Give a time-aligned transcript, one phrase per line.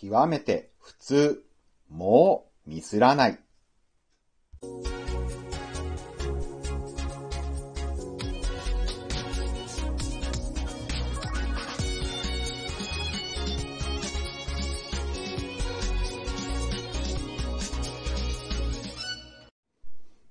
[0.00, 1.44] 極めて普通、
[1.88, 3.38] もうミスらない。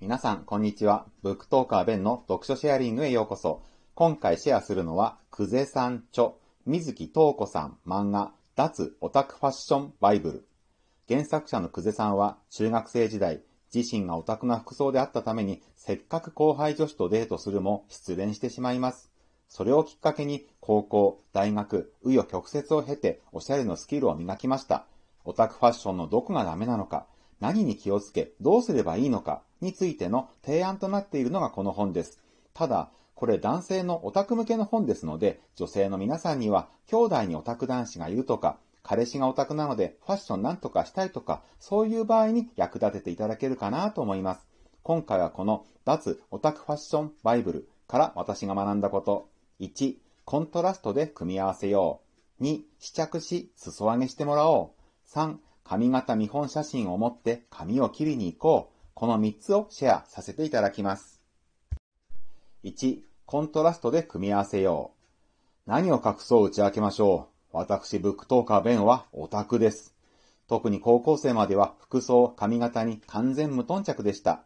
[0.01, 1.05] 皆さん、こんにちは。
[1.23, 3.63] ブックトーカーベンの読書シェアリングへようこそ。
[3.95, 6.31] 今回シェアするのは、くぜさん著、
[6.65, 10.47] 水木東子さん漫画、脱オタクファッションバイブル。
[11.09, 13.41] 原作者の久世さんは中学生時代、
[13.73, 19.11] 自身がオタクな服装であったために、せっかく後輩女子とデートするも失恋してしまいます。
[19.49, 24.85] それをきっかけに、高校、大学、紆余曲折を経て、おしゃれのスキルを磨きました。
[25.25, 27.07] オタクファッションのどこがダメなのか、
[27.39, 32.19] 何に気をつけ、どうすればいいのか、についての提案となっているのがこの本です。
[32.53, 32.91] ただ、
[33.23, 44.45] これ男性のオタク向けの本ですので、女性の皆さんには、兄弟にオタク男子がいるとか、彼氏がオタクなのでファッションなんとかしたいとか、そういう場合に役立てていただけるかなと思います。
[44.81, 49.29] 今回はこの脱オタクファッションバイブルから私が学んだこと。
[49.61, 52.01] 1、コントラストで組み合わせよ
[52.41, 52.43] う。
[52.43, 55.09] 2、試着し、裾上げしてもらおう。
[55.09, 58.91] 3、髪型見本写真を持って髪を切りに行こう。
[58.93, 61.21] この3つをシェアさせていただきます。
[62.65, 64.91] 1、コントラストで組み合わせよ
[65.65, 65.69] う。
[65.69, 67.57] 何を隠そう打ち明けましょう。
[67.57, 69.95] 私、ブックトーカーベンはオタクです。
[70.47, 74.43] 特に高校生までは服装、髪型に完全無頓着でした。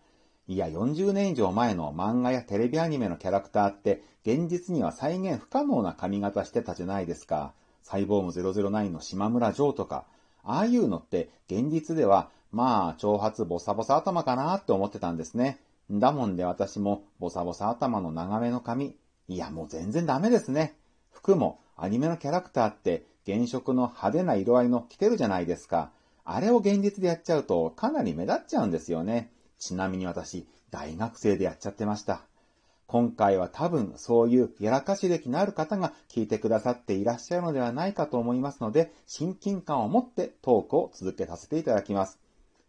[0.48, 7.54] いや、40年以上前の漫画やテレビアニメのキャラクターって、現実には再現不可能な髪型してたじゃないですか。
[7.82, 10.06] サイボーム009の島村城とか。
[10.44, 15.60] ああいうのって、現実では、まあ、長髪ボサボサ頭かなって思ってたんですね。
[15.90, 18.96] だもんで私も、ボサボサ頭の長めの髪。
[19.28, 20.78] いや、もう全然ダメですね。
[21.12, 25.92] 服も、アニメのキャラクターって原色の派手な色合いの着てるじゃないですか。
[26.26, 29.32] あれを現実でやっちゃうとかなり目立っちゃうんですよね。
[29.60, 32.22] ちなみに私、大学生でやっちゃってました。
[32.88, 42.20] 今回は多分そういうやらかし歴のある方が聞いてくださっていらっしゃるのではないかと思いますので、親近感を持ってトークを続けさせていただきます。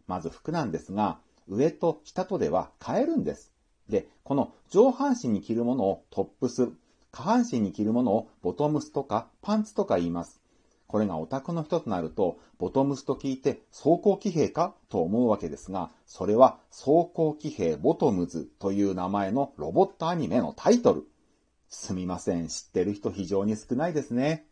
[0.07, 3.51] まず服なんですが、上と下とでは変えるんです。
[3.89, 6.71] で、この上半身に着るものをトップス、
[7.11, 10.39] 下半身に着るものをボトムスとかパンツとか言います。
[10.87, 21.07] これがオタクの人となると、ボトムスと聞いて装甲騎兵かと思うわけですが、それは装甲騎兵ボトムズという名前のロボットアニメのタイトル。
[21.67, 24.47] すみません、知ってる人非常に少ないですね。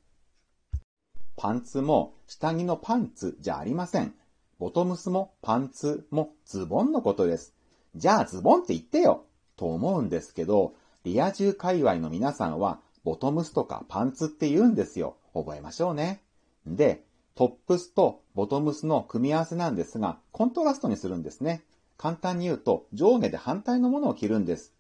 [1.36, 4.14] パンツも下着のパンツじゃありません。
[4.60, 7.54] ボトムスもパンツもズボンのことです。
[7.96, 9.26] じゃあズボンって言ってよ
[9.56, 10.74] と思うんですけど、
[11.04, 15.16] リア充界隈の皆さんは、ボトムスとかパンツって言うんですよ。
[15.34, 16.22] 覚えましょうね。
[16.66, 17.04] で、
[17.36, 21.64] トップスとボトムスの組み合わせなんですが、コントラストにするんですね。
[21.98, 24.74] 簡単に言うと、上下で反対のものを着るんです。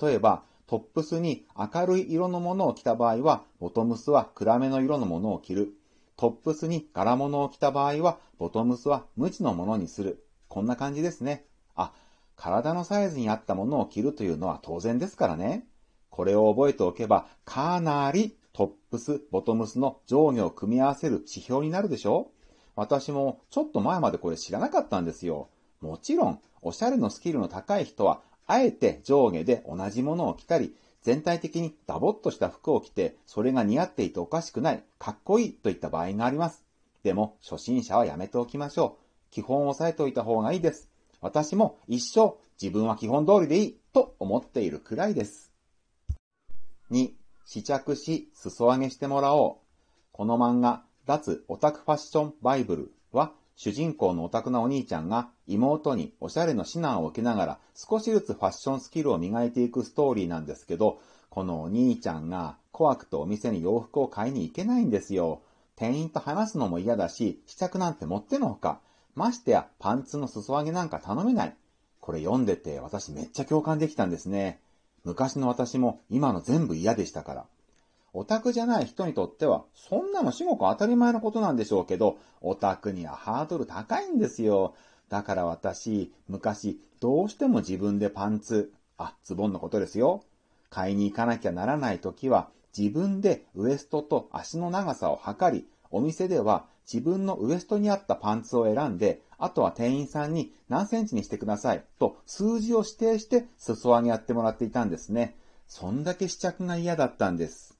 [0.00, 5.77] 例えば、トップスに明るい色のものを着た場合は、ボトムスは暗めの色のものを着る。
[6.18, 10.26] トップスに柄物を着た場合は、ボトムスは無地のものにする。
[10.48, 11.46] こんな感じですね。
[11.76, 11.92] あ、
[12.34, 15.64] 体のサイズに合ったものを着るというのは当然ですからね。
[16.10, 22.32] これを覚えておけば、かなりトップス、ボトムスの上下を組み合わせる指標になるでしょ
[22.74, 25.50] 私もちょっと前までこれ知らなかったんですよ。
[25.80, 30.74] もちろん、おしゃれのスキルの高い人は、あえて上下で同じものを着たり、
[31.08, 36.66] 全体的にダボっとした服を着て、それが似合っていておかしくない、かっこいいといった場合があります。
[37.02, 39.30] でも、初心者はやめておきましょう。
[39.30, 40.90] 基本を押さえておいた方がいいです。
[41.22, 45.50] 私も一生自分は基本通りでいいと思っているくらいです。
[46.90, 47.12] 2、
[47.46, 49.66] 試着し、裾上げしてもらおう。
[50.12, 65.42] この漫画、脱オタクファッションバイブルは、主人公のオタクなお兄ちゃんが妹におしゃれの指南を受けながら少しずつファッションスキルを磨いていくストーリーなんですけど、このお兄ちゃんが怖くてお店に洋服を買いに行けないんですよ。
[65.74, 68.78] 店員と話すのも嫌だし、試着なんて持ってのほか。
[69.16, 71.56] ましてやパンツの裾上げなんか頼めない。
[72.00, 74.60] これ読んでて私めっちゃ共感できたんですね。
[75.02, 77.46] 昔の私も今の全部嫌でしたから。
[78.18, 84.74] オタクじゃない人にとっては、そんなの至極当たり前のことなんでしょうけど、オタクにはハードル高いんですよ。
[85.08, 90.24] だから私、昔、どうしても自分でパンツ、あ、ズボンのことですよ。
[90.68, 105.36] 買いに行かなきゃならない時は、自分でウエストと足の長さを測り、お店では自分のウエストに合ったパンツを選んで、あとは店員さんに何センチにしてくださいと数字を指定して裾上げやってもらっていたんですね。
[105.68, 107.77] そんだけ試着が嫌だったんです。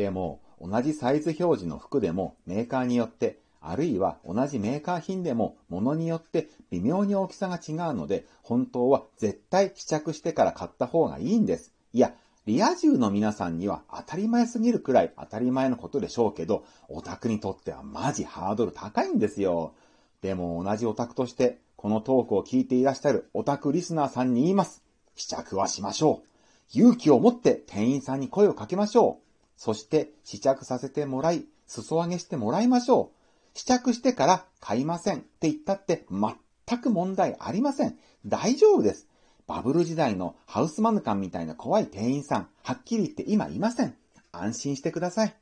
[0.00, 11.74] でも、同じサイズ表示の服でもメーカーによってあるいは同じメーカー品でも物によって微妙に大きさが違うので、本当は絶対試着してから買った方がいいんです。
[11.92, 12.14] いや、
[12.46, 19.74] リア充の皆さんには当たり前すぎるくらい当たり前のことでしょうけど、オタクにとってはマジハードル高いんですよ。
[20.22, 24.82] でも同じオタクとして、このトークを聞いていらっしゃるオタクリスナーさんに言います。
[25.14, 26.30] 試着はしましょう。
[26.72, 29.29] 勇気を持って店員さんに声をかけましょう。
[29.60, 33.12] そして試着させてもらい、裾上げしてもらいましょ
[33.54, 33.58] う。
[33.58, 37.98] 試着してから買いませんって言ったって全く問題ありません。
[38.24, 39.06] 大丈夫です。
[39.46, 43.94] バブル時代のハウスマヌカンみたいな怖い店員さん、はっきり言って今いません。
[44.32, 45.36] 安心してください。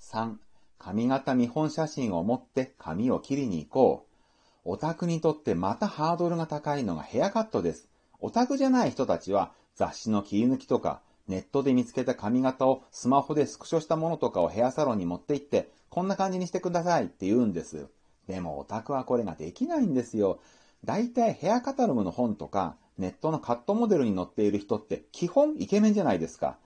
[0.00, 0.34] 3、
[0.76, 4.06] 髪型見本写真を持って髪を切りに行こ
[4.64, 4.72] う。
[4.72, 7.88] オタクにとってまたハードルが高いのがヘアカットです。
[8.18, 17.86] オタクじゃない人たちは雑誌の切り抜きとか、ネットで見つけた髪型をスマホでスクショしたものとかをヘアサロンに持って行って、こんな感じにしてくださいって言うんです。
[18.28, 20.38] でもオタクはこれができないんですよ。
[20.84, 26.58] だいたいヘアカタログの本とか、ネットのカットモデルに載っている人って基本イケメンじゃないですか。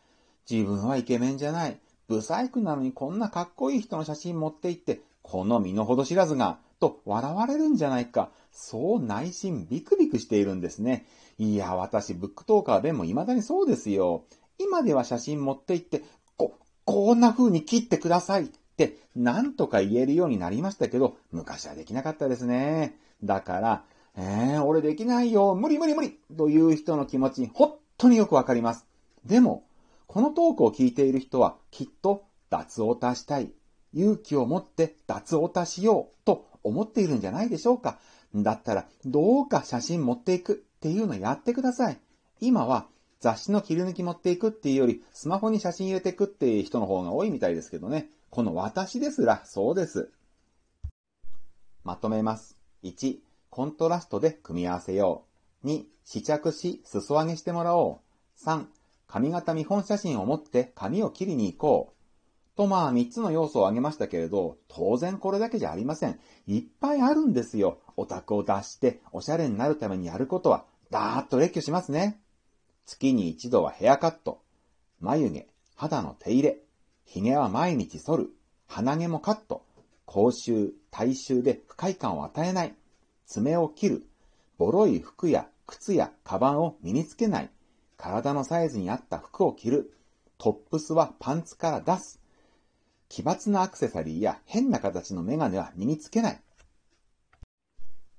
[0.51, 1.79] 自分はイケメンじゃない。
[2.09, 8.31] ブサイクなのにこんなかっこいい人の写真持って行って、この身の程知らずが、と笑われるんじゃないか。
[8.53, 11.07] そう内心ビクビクしているんですね。
[11.39, 14.25] いや、私、ブックトーカーでも未だにそうですよ。
[14.61, 16.03] 今では写真持って行って、
[16.37, 16.55] こ、
[16.85, 22.97] こんな風に切ってくださいって、なんとか言えるようになりましたけど、昔はできなかったですね。
[23.25, 23.85] だから、
[24.17, 28.87] えー、俺できないよ、無理無理無理という人の気持ち、本当によくわかります。
[29.25, 29.65] でも、
[30.07, 33.53] このトークを聞いている人は、きっと、脱オタしたい。
[33.95, 37.99] 勇気を持って脱オタしようと思っているんじゃないでしょうか。
[38.35, 41.99] だったら、どうか写真持っていくっていうのやってください。
[42.41, 42.87] 今は、
[43.21, 48.09] 雑誌の切り抜き持っていくっていうより、スマホに写真入れていくっていう人の方が多いみたいですけどね。
[48.31, 50.11] この私ですら、そうです。
[51.85, 52.57] まとめます。
[52.83, 53.19] 1、
[53.51, 55.25] コントラストで組み合わせよ
[55.63, 55.67] う。
[55.67, 58.45] 2、試着し、裾上げしてもらおう。
[58.45, 58.65] 3、
[59.07, 62.57] 髪型見本写真を持って髪を切りに行こう。
[62.57, 66.19] とまあ3つの要素を挙げましたけれど、当然これだけじゃありません。
[66.47, 67.81] いっぱいあるんですよ。
[67.97, 72.19] オタクを出しておしゃれになるためにやることは、だーっと列挙しますね。
[72.91, 74.43] 月に一度はヘアカット。
[74.99, 75.47] 眉毛、
[75.77, 76.59] 肌の手入れ。
[77.05, 78.31] 髭は毎日剃る。
[78.67, 79.65] 鼻毛もカット。
[80.07, 82.75] 口臭、体臭で不快感を与えない。
[83.27, 84.07] 爪を切る。
[84.59, 87.51] ボロい服や靴やカバンを身につけない。
[87.97, 89.97] 体のサイズに合った服を着る。
[90.37, 92.21] トップスはパンツから出す。
[93.09, 96.41] 奇抜なアクセサリーや変な形のメガネは身につけない。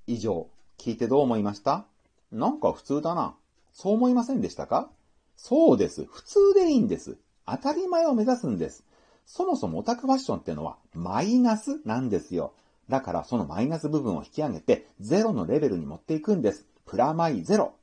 [0.07, 0.47] 以上、
[0.77, 1.85] 聞いてどう思いました？
[2.31, 3.35] なんか普通だな。
[3.73, 4.89] そう思いませんでしたか？
[5.37, 6.05] そうです。
[6.05, 7.17] 普通でいいんです。
[7.47, 8.83] 当たり前を目指すんです。
[9.25, 12.53] そもそもオタクファッションってのはマイナスなんですよ。
[12.89, 16.67] だからそのマイナス部分を引き上げてゼロのレベルに持っていくんです。
[16.85, 17.73] プラマイゼロ。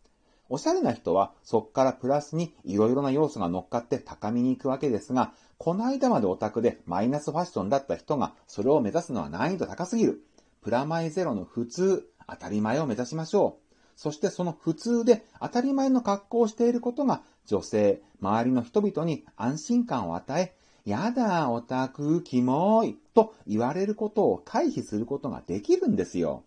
[0.51, 10.23] おしゃれな人はそっからプラスに色々な要素が乗っかって高みに行くわけですが、この間までオタクでマイナスファッションだった人がそれを目指すのは難易度高すぎる。
[10.63, 13.68] プラマイゼロの普通、当たり前を目指しましょう。
[13.99, 20.55] そしてその普通で当たり前の格好をしていることが女性、周りの人々に安心感を与え、
[20.89, 26.45] やだ、オタク、キモい、と言われることを回避することができるんですよ。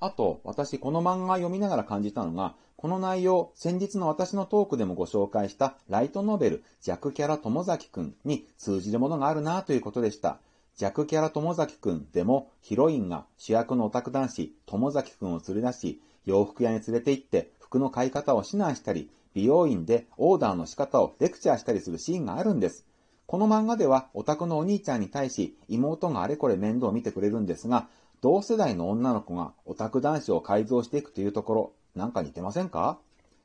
[0.00, 10.38] あと、私この漫画読みながら感じたのが、この内容、先日の私のトークでもご紹介したライトノベル、弱キャラ友崎くんに通じるものがあるなということでした。
[10.76, 22.84] 弱キャラ友崎くんでも、ヒロインが主役のオタク男子、友崎くんを連れ出し、洋服屋に連れて行って服の買い方を指南したり、美容院でオーダーの仕方をレクチャーしたりするシーンがあるんです。
[23.26, 27.88] この漫画ではオタクのお兄ちゃんに対し妹があれこれ面倒を見てくれるんですが、
[28.20, 32.98] 同世代の女の子がオタク男子を改造していくというところ、なんか似てませんか？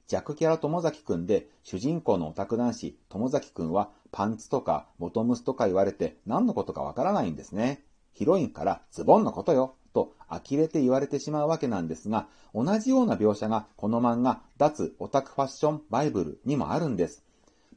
[0.08, 7.84] 弱キャラ友崎くんで主人公のオタク男子友崎くんはパンツとかボトムスとか言われて何のことかわからないんですね。
[8.14, 17.24] ヒロインからズボンのことよと呆れて言われてしまうわけなんですが、同じような描写がこの漫画脱オタクファッションバイブルにもあるんです。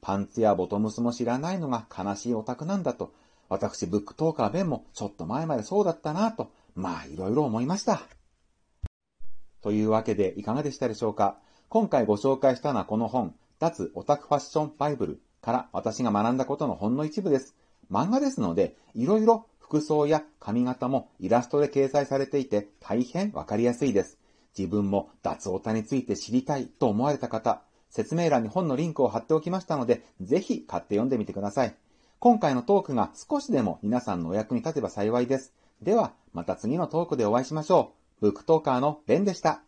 [0.00, 3.12] パンツやボトムスも知らないのが悲しいオタクなんだと、
[3.48, 8.02] 私、ブックトーカー弁もちょっと前までそうだったなと、まあいろいろ思いました。
[9.62, 11.38] というわけでいかがでしたでしょうか
[11.70, 17.54] 今回ご紹介したのはこの本、脱オタクファッションバイブルから私が学んだことのほんの一部です。
[17.90, 24.18] 漫画ですので、いろいろ服装や髪型もイラストで掲載されていて大変わかりやすいです。
[24.56, 31.74] 自分も脱オタについて知りたいと思われた方、説明欄に本のリンクを貼っておきましたので、ぜひ買って読んでみてください。
[32.18, 35.54] 今回のトークが少しでも皆さんのお役に立てば幸いです。
[35.80, 38.20] では、また次のトークでお会いしましょう。
[38.20, 39.63] ブックトーカーのベンでした。